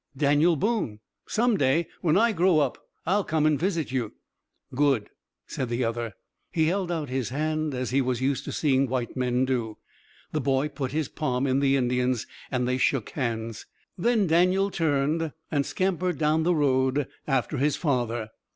"Daniel 0.17 0.55
Boone. 0.55 0.99
Some 1.27 1.57
day, 1.57 1.85
when 2.01 2.17
I 2.17 2.31
grow 2.31 2.57
up, 2.57 2.89
I'll 3.05 3.23
come 3.23 3.45
and 3.45 3.59
visit 3.59 3.91
you." 3.91 4.13
"Good," 4.73 5.11
said 5.45 5.69
the 5.69 5.83
other. 5.83 6.13
He 6.51 6.65
held 6.65 6.91
out 6.91 7.09
his 7.09 7.29
hand 7.29 7.75
as 7.75 7.91
he 7.91 8.01
was 8.01 8.19
used 8.19 8.43
to 8.45 8.51
seeing 8.51 8.87
white 8.89 9.15
men 9.15 9.45
do. 9.45 9.77
The 10.31 10.41
boy 10.41 10.69
put 10.69 10.91
his 10.91 11.07
palm 11.07 11.45
in 11.45 11.59
the 11.59 11.75
Indian's, 11.75 12.25
and 12.49 12.67
they 12.67 12.79
shook 12.79 13.11
hands. 13.11 13.67
Then 13.95 14.25
Daniel 14.25 14.71
turned 14.71 15.33
and 15.51 15.67
scampered 15.67 16.17
down 16.17 16.41
the 16.41 16.55
road 16.55 17.05
after 17.27 17.57
his 17.57 17.75
father. 17.75 18.29